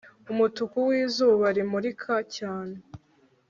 [0.31, 2.75] umutuku wizuba rimurika cyane